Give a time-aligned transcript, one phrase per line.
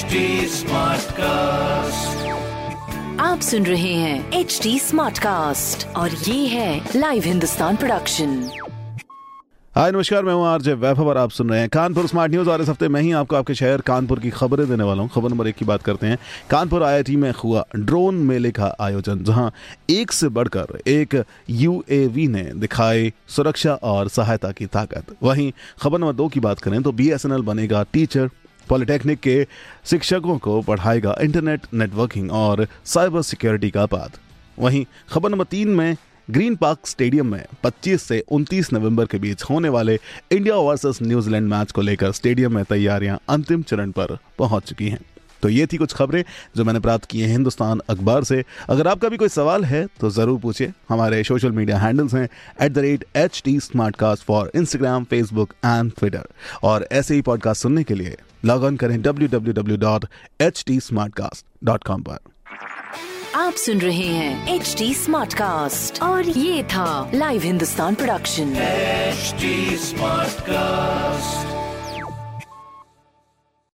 [0.00, 2.20] HD Smartcast.
[3.20, 8.50] आप सुन रहे हैं एच डी स्मार्ट कास्ट और ये है लाइव हिंदुस्तान प्रोडक्शन
[9.74, 12.62] हाय नमस्कार मैं हूँ आरजे वैभव और आप सुन रहे हैं कानपुर स्मार्ट न्यूज़ और
[12.62, 15.48] इस हफ़्ते मैं ही आपको आपके शहर कानपुर की खबरें देने वाला हूँ। खबर नंबर
[15.48, 16.18] एक की बात करते हैं।
[16.50, 19.52] कानपुर आईआईटी में हुआ ड्रोन मेले का आयोजन जहाँ
[19.90, 26.12] एक से बढ़कर एक यूएवी ने दिखाई सुरक्षा और सहायता की ताकत। वहीं खबर नंबर
[26.12, 28.30] दो की बात करें तो बीएसएनएल बनेगा टीचर
[28.68, 29.46] पॉलिटेक्निक के
[29.84, 34.18] शिक्षकों को पढ़ाएगा इंटरनेट नेटवर्किंग और साइबर सिक्योरिटी का पाठ
[34.58, 35.96] वहीं खबर नंबर तीन में,
[36.30, 39.98] ग्रीन पार्क स्टेडियम में 25 से 29 नवंबर के बीच होने वाले
[40.32, 45.00] इंडिया वर्सेस न्यूजीलैंड मैच को लेकर स्टेडियम में तैयारियाँ अंतिम चरण पर पहुँच चुकी हैं।
[45.42, 46.22] तो ये थी कुछ खबरें
[46.56, 50.10] जो मैंने प्राप्त की हैं हिंदुस्तान अखबार से। अगर आपका भी कोई सवाल है तो
[50.10, 52.28] ज़रूर पूछिए। हमारे सोशल मीडिया हैंडल्स हैं
[52.62, 56.28] at the rate H T smart cast for Instagram Facebook and Twitter
[56.62, 60.04] और ऐसे ही पॉडकास्ट सुनने के लिए लॉग ऑन करें W W W dot
[60.40, 62.18] H T smart cast dot com पर।
[63.36, 68.54] आप सुन रहे हैं एच टी स्मार्ट कास्ट और ये था live Hindustan production
[69.10, 69.50] HD
[69.84, 71.39] Smartcast.